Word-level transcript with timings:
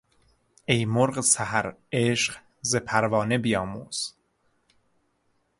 ای 0.65 0.85
مرغ 0.85 1.21
سحر 1.21 1.75
عشق 1.91 2.37
ز 2.61 2.75
پروانه 2.75 3.37
بیاموز 3.37 4.15